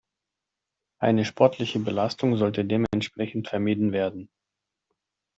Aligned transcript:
Eine 0.99 1.25
sportliche 1.25 1.77
Belastung 1.77 2.35
sollte 2.35 2.65
dementsprechend 2.65 3.49
vermieden 3.49 3.91
werden. 3.91 4.31